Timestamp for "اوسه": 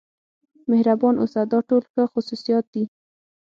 1.21-1.41